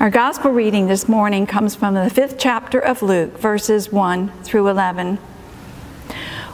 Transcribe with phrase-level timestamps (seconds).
[0.00, 4.66] Our gospel reading this morning comes from the fifth chapter of Luke, verses 1 through
[4.68, 5.18] 11.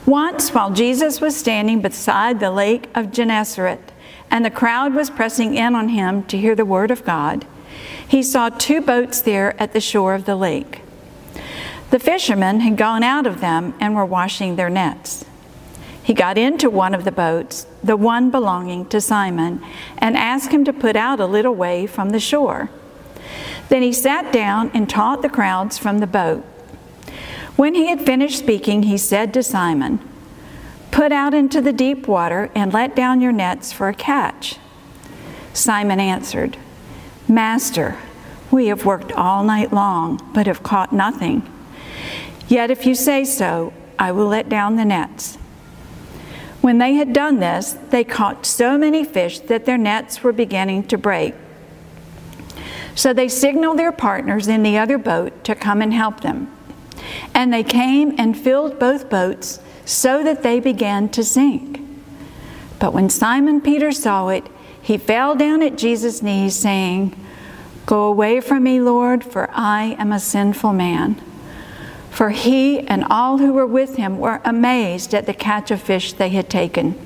[0.05, 3.93] Once, while Jesus was standing beside the lake of Gennesaret,
[4.33, 7.47] and the crowd was pressing in on him to hear the word of God,
[8.09, 10.81] he saw two boats there at the shore of the lake.
[11.91, 15.25] The fishermen had gone out of them and were washing their nets.
[16.03, 19.63] He got into one of the boats, the one belonging to Simon,
[19.99, 22.71] and asked him to put out a little way from the shore.
[23.69, 26.45] Then he sat down and taught the crowds from the boat.
[27.57, 29.99] When he had finished speaking, he said to Simon,
[30.91, 34.57] Put out into the deep water and let down your nets for a catch.
[35.53, 36.57] Simon answered,
[37.29, 37.99] Master,
[38.51, 41.43] we have worked all night long, but have caught nothing.
[42.49, 45.37] Yet if you say so, I will let down the nets.
[46.61, 50.85] When they had done this, they caught so many fish that their nets were beginning
[50.89, 51.35] to break.
[52.97, 56.51] So they signaled their partners in the other boat to come and help them.
[57.35, 61.81] And they came and filled both boats so that they began to sink.
[62.81, 64.47] But when Simon Peter saw it,
[64.81, 67.15] he fell down at Jesus' knees, saying,
[67.85, 71.21] Go away from me, Lord, for I am a sinful man.
[72.11, 76.15] For he and all who were with him were amazed at the catch of fish
[76.15, 76.99] they had taken.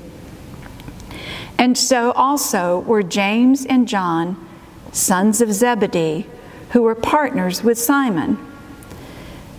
[1.57, 4.47] And so also were James and John,
[4.91, 6.27] sons of Zebedee,
[6.71, 8.37] who were partners with Simon.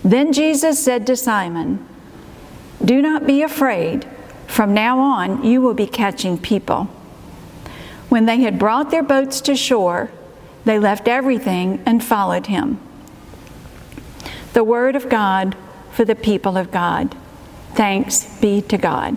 [0.02, 1.86] Then Jesus said to Simon,
[2.84, 4.06] Do not be afraid.
[4.46, 6.84] From now on, you will be catching people.
[8.08, 10.10] When they had brought their boats to shore,
[10.64, 12.78] they left everything and followed him
[14.52, 15.56] the word of God
[15.90, 17.14] for the people of God.
[17.74, 19.16] Thanks be to God.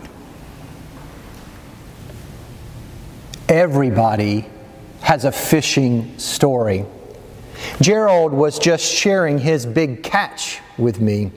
[3.49, 4.45] Everybody
[5.05, 6.83] has a fishing story.
[7.79, 11.31] Gerald was just sharing his big catch with me.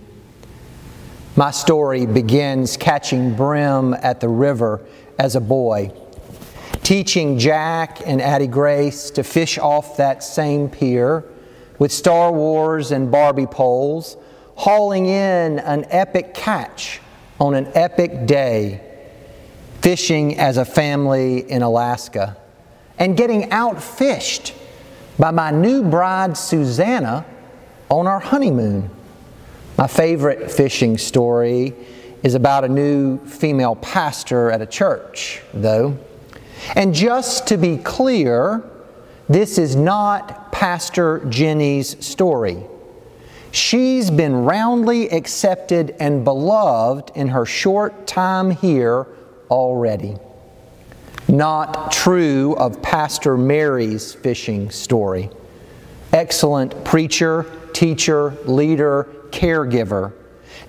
[1.37, 4.81] My story begins catching brim at the river
[5.19, 5.93] as a boy,
[6.83, 11.27] teaching Jack and Addie Grace to fish off that same pier
[11.79, 14.17] with Star Wars and Barbie poles,
[14.55, 17.03] hauling in an epic catch
[17.39, 18.81] on an epic day,
[19.83, 22.35] fishing as a family in Alaska,
[22.99, 24.55] and getting outfished
[25.19, 27.25] by my new bride Susanna
[27.89, 28.91] on our honeymoon.
[29.77, 31.75] My favorite fishing story
[32.23, 35.99] is about a new female pastor at a church, though.
[36.75, 38.65] And just to be clear,
[39.29, 42.59] this is not Pastor Jenny's story.
[43.53, 49.07] She's been roundly accepted and beloved in her short time here
[49.51, 50.17] already.
[51.29, 55.31] Not true of Pastor Mary's fishing story.
[56.13, 57.45] Excellent preacher,
[57.75, 60.15] teacher, leader, caregiver.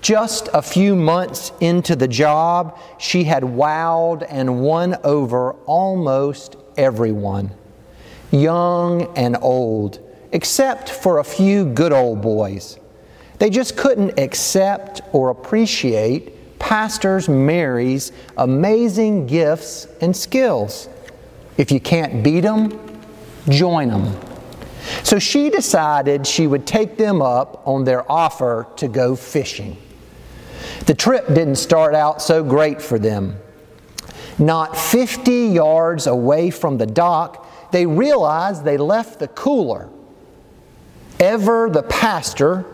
[0.02, 7.52] Just a few months into the job, she had wowed and won over almost everyone
[8.30, 9.98] young and old,
[10.32, 12.78] except for a few good old boys.
[13.38, 20.88] They just couldn't accept or appreciate Pastor Mary's amazing gifts and skills.
[21.56, 22.78] If you can't beat them,
[23.48, 24.14] join them.
[25.02, 29.76] So she decided she would take them up on their offer to go fishing.
[30.86, 33.36] The trip didn't start out so great for them.
[34.38, 39.88] Not 50 yards away from the dock, they realized they left the cooler.
[41.18, 42.64] Ever the pastor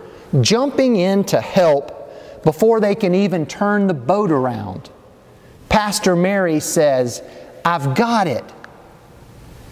[0.41, 2.06] jumping in to help
[2.47, 4.89] before they can even turn the boat around.
[5.69, 7.21] Pastor Mary says,
[7.65, 8.45] I've got it,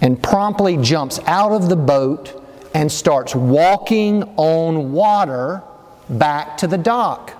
[0.01, 5.62] and promptly jumps out of the boat and starts walking on water
[6.11, 7.33] back to the dock.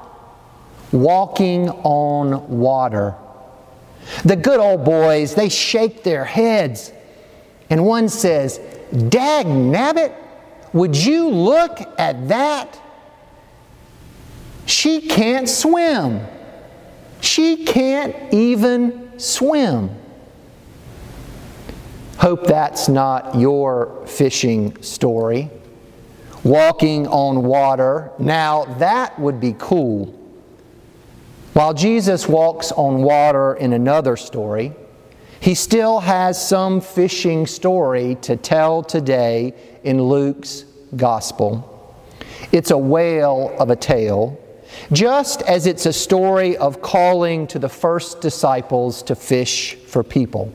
[0.93, 3.17] Walking on water.
[4.25, 6.93] The good old boys, they shake their heads
[7.71, 8.61] and one says,
[9.09, 10.15] Dag nabbit,
[10.73, 12.79] would you look at that?
[14.85, 16.21] She can't swim.
[17.23, 19.89] She can't even swim.
[22.19, 25.49] Hope that's not your fishing story.
[26.43, 28.13] Walking on water.
[28.19, 30.09] Now, that would be cool.
[31.55, 34.75] While Jesus walks on water in another story,
[35.41, 41.97] he still has some fishing story to tell today in Luke's gospel.
[42.53, 44.39] It's a whale of a tale,
[44.93, 50.53] just as it's a story of calling to the first disciples to fish for people.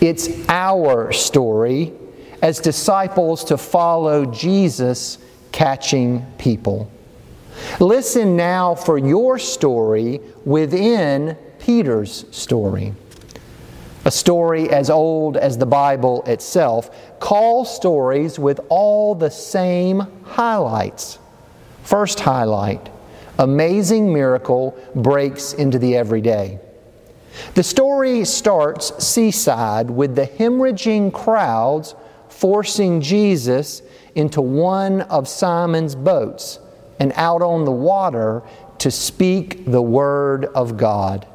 [0.00, 1.92] It's our story
[2.42, 5.18] as disciples to follow Jesus
[5.52, 6.90] catching people.
[7.80, 12.92] Listen now for your story within Peter's story.
[14.04, 16.90] A story as old as the Bible itself
[17.24, 21.18] Call stories with all the same highlights.
[21.82, 22.90] First highlight
[23.38, 26.58] amazing miracle breaks into the everyday.
[27.54, 31.94] The story starts seaside with the hemorrhaging crowds
[32.28, 33.82] forcing Jesus
[34.14, 36.58] into one of Simon's boats
[37.00, 38.42] and out on the water
[38.78, 41.26] to speak the Word of God.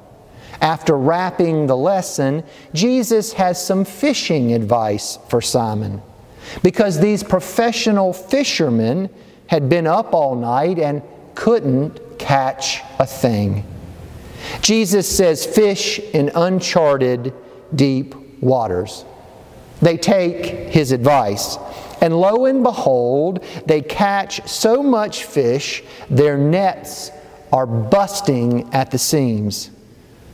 [0.61, 2.43] After wrapping the lesson,
[2.73, 6.01] Jesus has some fishing advice for Simon.
[6.63, 9.09] Because these professional fishermen
[9.47, 11.01] had been up all night and
[11.39, 13.63] couldn't catch a thing.
[14.59, 17.33] Jesus says, Fish in uncharted
[17.73, 19.05] deep waters.
[19.81, 21.57] They take his advice.
[22.01, 27.09] And lo and behold, they catch so much fish, their nets
[27.53, 29.71] are busting at the seams.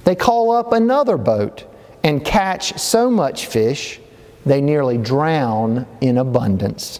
[0.05, 1.65] They call up another boat
[2.03, 3.99] and catch so much fish,
[4.43, 6.99] they nearly drown in abundance.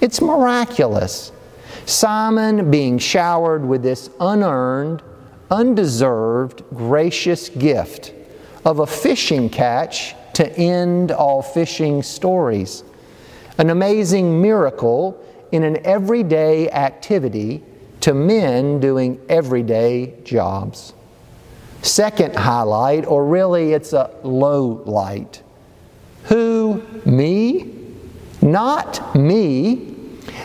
[0.00, 1.32] It's miraculous.
[1.84, 5.02] Simon being showered with this unearned,
[5.50, 8.12] undeserved, gracious gift
[8.64, 12.82] of a fishing catch to end all fishing stories.
[13.58, 17.62] An amazing miracle in an everyday activity
[18.00, 20.92] to men doing everyday jobs.
[21.82, 25.42] Second highlight, or really it's a low light.
[26.24, 26.82] Who?
[27.04, 27.72] Me?
[28.42, 29.95] Not me.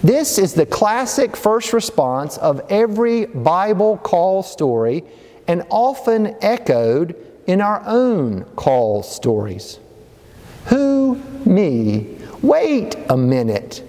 [0.04, 5.04] This is the classic first response of every Bible call story
[5.48, 7.16] and often echoed
[7.46, 9.80] in our own call stories.
[10.68, 11.22] Who?
[11.46, 12.18] Me.
[12.42, 13.84] Wait a minute.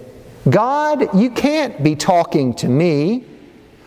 [0.49, 3.25] God, you can't be talking to me.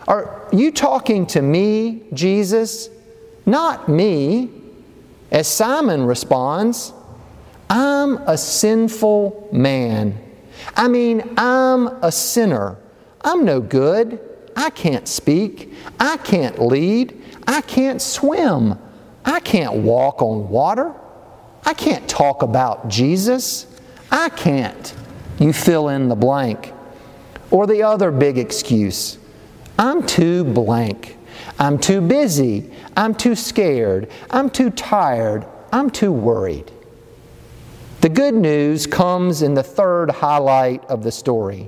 [0.07, 2.89] Are you talking to me, Jesus?
[3.45, 4.49] Not me.
[5.31, 6.91] As Simon responds,
[7.69, 10.26] I'm a sinful man.
[10.75, 12.77] I mean, I'm a sinner.
[13.21, 14.19] I'm no good.
[14.55, 15.73] I can't speak.
[15.99, 17.21] I can't lead.
[17.47, 18.77] I can't swim.
[19.23, 20.93] I can't walk on water.
[21.65, 23.67] I can't talk about Jesus.
[24.11, 24.93] I can't.
[25.39, 26.73] You fill in the blank.
[27.51, 29.17] Or the other big excuse
[29.79, 31.17] I'm too blank.
[31.59, 32.71] I'm too busy.
[32.95, 34.09] I'm too scared.
[34.29, 35.45] I'm too tired.
[35.71, 36.71] I'm too worried.
[38.07, 41.67] The good news comes in the third highlight of the story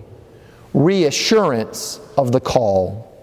[0.74, 3.14] reassurance of the call.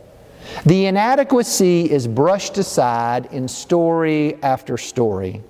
[0.66, 5.40] The inadequacy is brushed aside in story after story.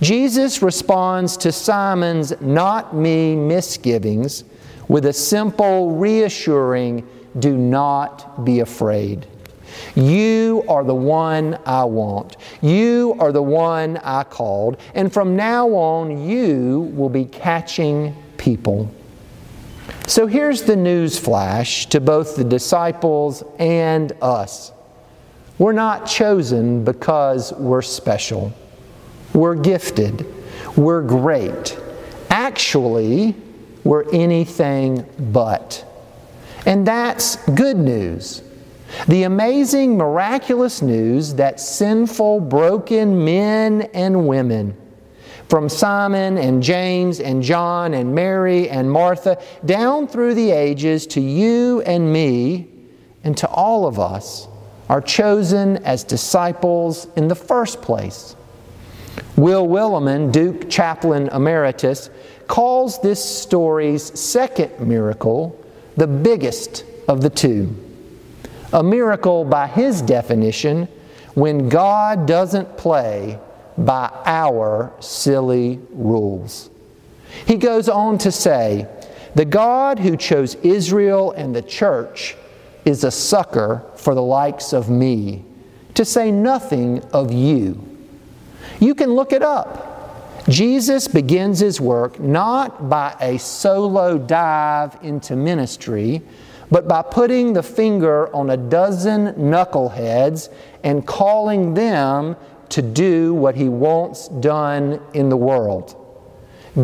[0.00, 4.42] Jesus responds to Simon's not me misgivings
[4.88, 7.06] with a simple, reassuring,
[7.38, 9.28] do not be afraid.
[9.94, 12.36] You are the one I want.
[12.62, 14.78] You are the one I called.
[14.94, 18.90] And from now on, you will be catching people.
[20.06, 24.72] So here's the news flash to both the disciples and us.
[25.58, 28.52] We're not chosen because we're special.
[29.32, 30.26] We're gifted.
[30.76, 31.78] We're great.
[32.30, 33.34] Actually,
[33.84, 35.84] we're anything but.
[36.66, 38.42] And that's good news.
[39.08, 44.76] The amazing, miraculous news that sinful, broken men and women,
[45.48, 51.20] from Simon and James and John and Mary and Martha, down through the ages to
[51.20, 52.68] you and me,
[53.22, 54.48] and to all of us,
[54.88, 58.36] are chosen as disciples in the first place.
[59.36, 62.10] Will Willimon, Duke Chaplain Emeritus,
[62.46, 65.60] calls this story's second miracle
[65.96, 67.74] the biggest of the two.
[68.72, 70.88] A miracle, by his definition,
[71.34, 73.38] when God doesn't play
[73.78, 76.70] by our silly rules.
[77.46, 78.88] He goes on to say,
[79.34, 82.36] The God who chose Israel and the church
[82.84, 85.44] is a sucker for the likes of me,
[85.94, 87.84] to say nothing of you.
[88.80, 89.92] You can look it up.
[90.48, 96.22] Jesus begins his work not by a solo dive into ministry,
[96.70, 102.36] but by putting the finger on a dozen knuckleheads and calling them
[102.70, 106.02] to do what he wants done in the world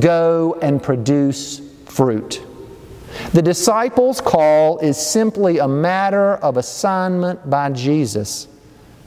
[0.01, 2.43] go and produce fruit.
[3.33, 8.49] The disciples' call is simply a matter of assignment by Jesus,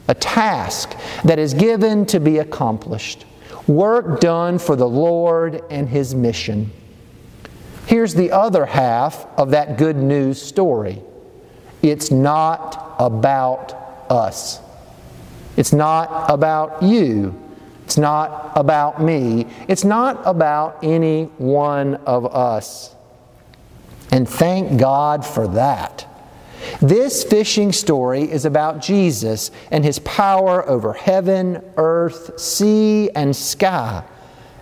[0.06, 3.24] a task that is given to be accomplished,
[3.66, 6.70] work done for the Lord and His mission.
[7.86, 11.02] Here's the other half of that good news story
[11.82, 13.74] it's not about
[14.10, 14.60] us,
[15.56, 17.42] it's not about you.
[17.84, 19.46] It's not about me.
[19.68, 22.92] It's not about any one of us.
[24.10, 26.04] And thank God for that.
[26.82, 34.02] This fishing story is about Jesus and his power over heaven, earth, sea, and sky.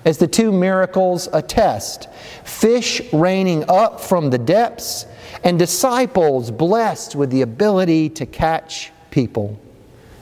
[0.05, 2.09] As the two miracles attest
[2.45, 5.07] fish raining up from the depths,
[5.45, 9.61] and disciples blessed with the ability to catch people.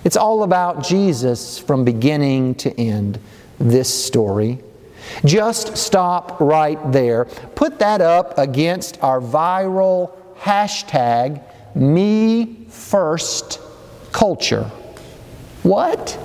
[0.05, 3.21] It's all about Jesus from beginning to end,
[3.59, 4.59] this story.
[5.25, 7.27] Just stop right there.
[7.55, 11.43] Put that up against our viral hashtag
[11.77, 13.61] me first
[14.11, 14.71] culture.
[15.63, 16.19] What?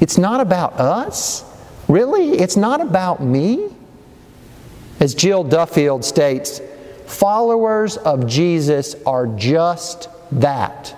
[0.00, 1.44] It's not about us?
[1.90, 2.38] Really?
[2.38, 3.68] It's not about me?
[5.00, 6.60] As Jill Duffield states,
[7.06, 10.94] followers of Jesus are just that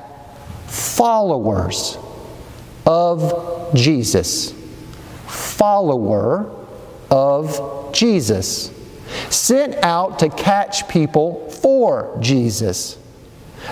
[0.66, 1.96] followers
[2.84, 4.52] of Jesus.
[5.26, 6.54] Follower
[7.10, 8.70] of Jesus.
[9.30, 12.98] Sent out to catch people for Jesus.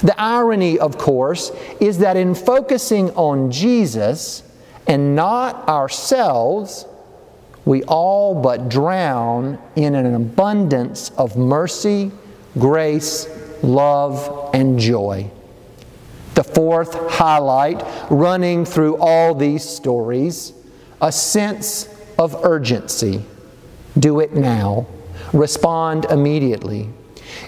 [0.03, 1.50] The irony, of course,
[1.81, 4.43] is that in focusing on Jesus
[4.87, 6.87] and not ourselves,
[7.71, 12.11] we all but drown in an abundance of mercy,
[12.59, 13.29] grace,
[13.62, 15.31] love, and joy.
[16.35, 20.53] The fourth highlight running through all these stories
[21.00, 23.25] a sense of urgency.
[23.97, 24.89] Do it now.
[25.33, 26.91] Respond immediately.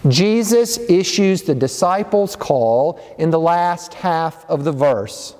[0.07, 5.35] Jesus issues the disciples' call in the last half of the verse.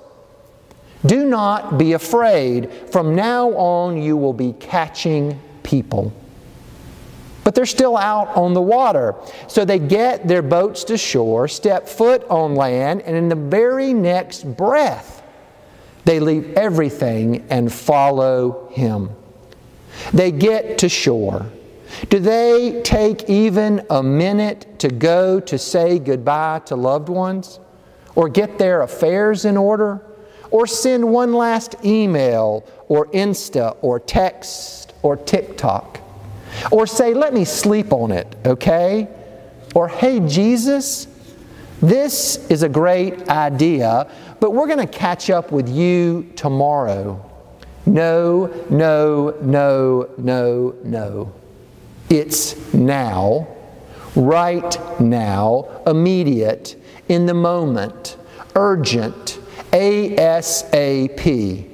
[1.05, 2.71] Do not be afraid.
[2.91, 6.13] From now on, you will be catching people.
[7.43, 9.15] But they're still out on the water.
[9.47, 13.93] So they get their boats to shore, step foot on land, and in the very
[13.93, 15.21] next breath,
[16.05, 19.09] they leave everything and follow him.
[20.13, 21.45] They get to shore.
[22.09, 27.59] Do they take even a minute to go to say goodbye to loved ones?
[28.15, 30.01] Or get their affairs in order?
[30.53, 35.99] Or send one last email or Insta or text or TikTok?
[36.71, 39.07] Or say, let me sleep on it, okay?
[39.73, 41.07] Or, hey, Jesus,
[41.81, 47.19] this is a great idea, but we're going to catch up with you tomorrow.
[47.87, 51.33] No, no, no, no, no.
[52.11, 53.47] It's now,
[54.15, 56.79] right now, immediate,
[57.09, 58.17] in the moment,
[58.53, 59.39] urgent,
[59.73, 61.69] ASAP.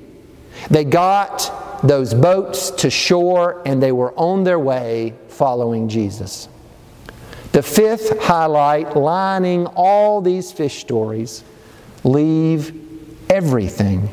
[0.69, 6.49] They got those boats to shore and they were on their way following Jesus.
[7.51, 11.43] The fifth highlight, lining all these fish stories,
[12.03, 12.73] leave
[13.29, 14.09] everything.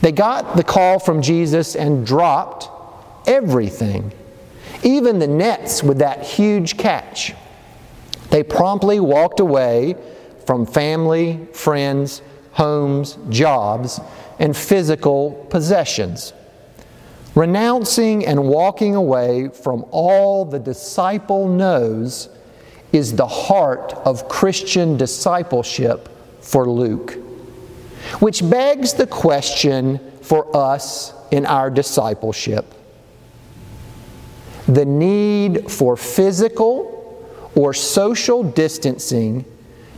[0.00, 2.68] They got the call from Jesus and dropped
[3.28, 4.12] everything
[4.82, 7.34] even the nets with that huge catch.
[8.30, 9.96] They promptly walked away
[10.44, 12.22] from family, friends,
[12.56, 14.00] homes, jobs,
[14.38, 16.32] and physical possessions.
[17.34, 22.30] Renouncing and walking away from all the disciple knows
[22.92, 26.08] is the heart of Christian discipleship
[26.40, 27.18] for Luke.
[28.20, 32.72] Which begs the question for us in our discipleship
[34.68, 36.92] the need for physical
[37.54, 39.44] or social distancing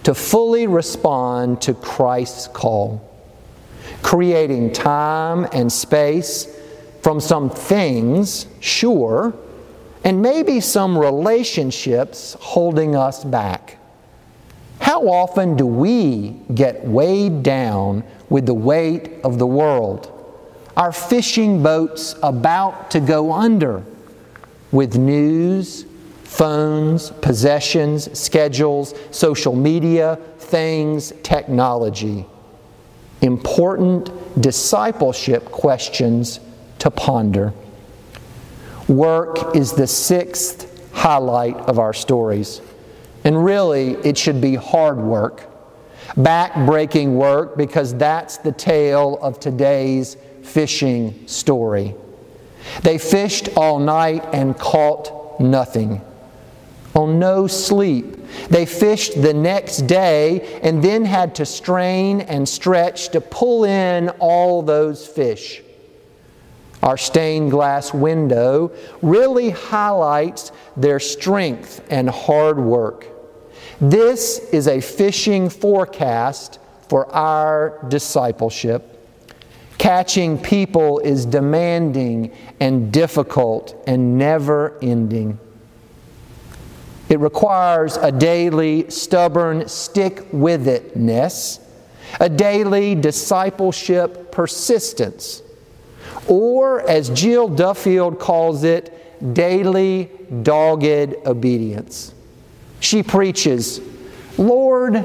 [0.05, 3.05] to fully respond to Christ's call,
[4.03, 6.55] creating time and space
[7.03, 9.35] from some things, sure,
[10.05, 13.79] and maybe some relationships holding us back.
[14.81, 20.15] How often do we get weighed down with the weight of the world?
[20.77, 23.83] Our fishing boats about to go under
[24.71, 25.85] with news,
[26.29, 32.27] phones, possessions, schedules, social media, things, technology.
[33.23, 36.39] Important discipleship questions
[36.81, 37.55] to ponder.
[38.89, 42.61] Work is the sixth highlight of our stories.
[43.25, 45.51] And really, it should be hard work,
[46.17, 51.95] back-breaking work, because that's the tale of today's fishing story.
[52.83, 56.03] They fished all night and caught nothing.
[56.95, 58.17] On no sleep.
[58.49, 64.09] They fished the next day and then had to strain and stretch to pull in
[64.19, 65.63] all those fish.
[66.83, 73.07] our stained glass window, really highlights their strength and hard work.
[73.81, 78.95] This is a fishing forecast for our discipleship.
[79.77, 85.39] Catching people is demanding and difficult and never ending.
[87.09, 91.61] It requires a daily, stubborn, stick with itness,
[92.21, 95.43] a daily discipleship persistence,
[96.27, 100.11] or as Jill Duffield calls it, daily
[100.43, 102.15] dogged obedience.
[102.81, 103.81] She preaches,
[104.37, 105.05] Lord,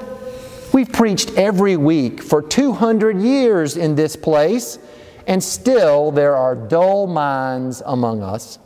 [0.74, 4.78] we've preached every week for 200 years in this place,
[5.26, 8.60] and still there are dull minds among us.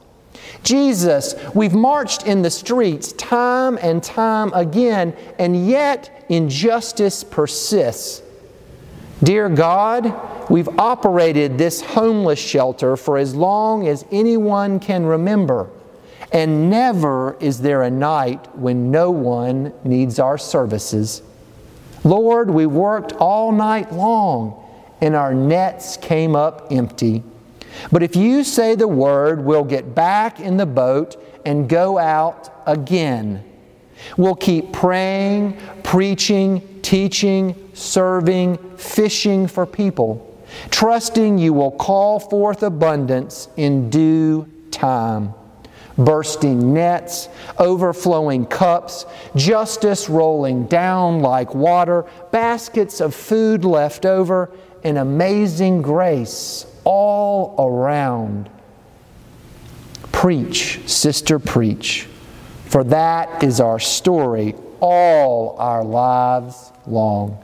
[0.64, 8.22] Jesus, we've marched in the streets time and time again, and yet injustice persists.
[9.24, 15.70] Dear God, we've operated this homeless shelter for as long as anyone can remember,
[16.32, 21.22] and never is there a night when no one needs our services.
[22.04, 24.64] Lord, we worked all night long,
[25.02, 27.24] and our nets came up empty.
[27.92, 32.62] But if you say the word, we'll get back in the boat and go out
[32.66, 33.44] again.
[34.16, 40.24] We'll keep praying, preaching, teaching, serving, fishing for people,
[40.70, 45.34] trusting you will call forth abundance in due time.
[45.98, 54.52] Bursting nets, overflowing cups, justice rolling down like water, baskets of food left over,
[54.84, 58.50] and amazing grace all around.
[60.14, 62.08] Preach, sister, preach,
[62.68, 67.44] for that is our story all our lives long.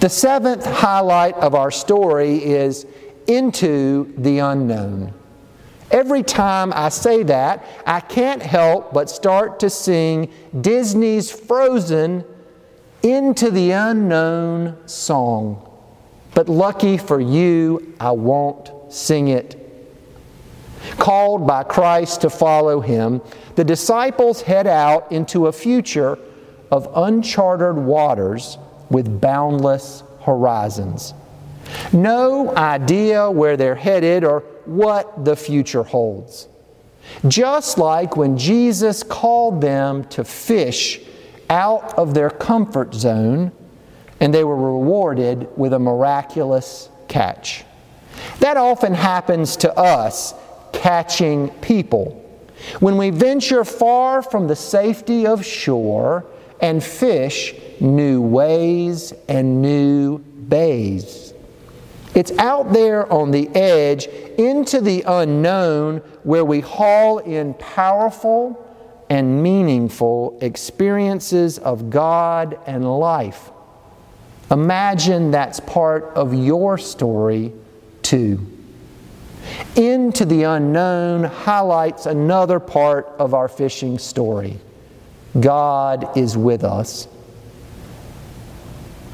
[0.00, 2.86] The seventh highlight of our story is
[3.26, 5.12] into the unknown.
[5.90, 12.24] Every time I say that, I can't help but start to sing Disney's Frozen
[13.02, 15.68] Into the Unknown song.
[16.34, 19.58] But lucky for you, I won't sing it.
[20.98, 23.20] Called by Christ to follow him,
[23.54, 26.18] the disciples head out into a future
[26.70, 28.58] of uncharted waters
[28.90, 31.14] with boundless horizons.
[31.92, 36.48] No idea where they're headed or what the future holds.
[37.28, 41.00] Just like when Jesus called them to fish
[41.50, 43.52] out of their comfort zone
[44.22, 47.64] and they were rewarded with a miraculous catch.
[48.38, 50.32] That often happens to us
[50.72, 52.18] catching people.
[52.78, 56.24] When we venture far from the safety of shore
[56.60, 61.34] and fish new ways and new bays.
[62.14, 68.64] It's out there on the edge into the unknown where we haul in powerful
[69.10, 73.51] and meaningful experiences of God and life.
[74.52, 77.52] Imagine that's part of your story
[78.02, 78.46] too.
[79.74, 84.58] Into the unknown highlights another part of our fishing story
[85.40, 87.08] God is with us.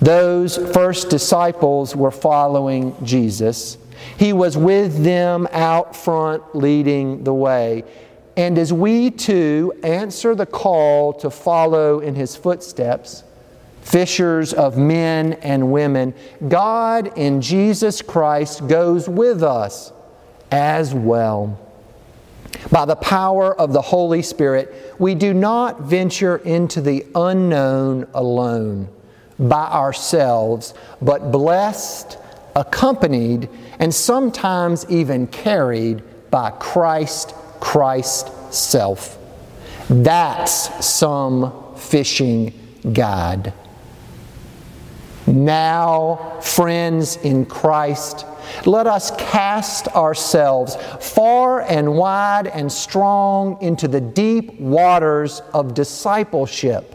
[0.00, 3.78] Those first disciples were following Jesus.
[4.16, 7.84] He was with them out front, leading the way.
[8.36, 13.24] And as we too answer the call to follow in his footsteps,
[13.88, 16.12] fishers of men and women,
[16.46, 19.92] God in Jesus Christ goes with us
[20.50, 21.58] as well.
[22.70, 28.90] By the power of the Holy Spirit, we do not venture into the unknown alone
[29.38, 32.18] by ourselves, but blessed,
[32.56, 33.48] accompanied,
[33.78, 39.18] and sometimes even carried by Christ, Christ self.
[39.88, 42.52] That's some fishing
[42.92, 43.54] guide.
[45.28, 48.24] Now, friends in Christ,
[48.64, 56.94] let us cast ourselves far and wide and strong into the deep waters of discipleship.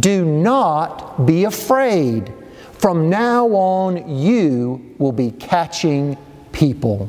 [0.00, 2.32] Do not be afraid.
[2.72, 6.16] From now on, you will be catching
[6.50, 7.08] people.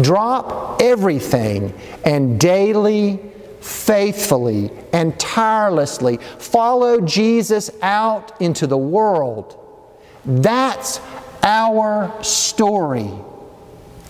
[0.00, 3.20] Drop everything and daily
[3.66, 9.58] faithfully and tirelessly follow Jesus out into the world.
[10.24, 11.00] That's
[11.42, 13.10] our story.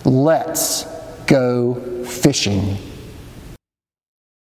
[0.05, 0.85] Let's
[1.25, 2.77] go fishing.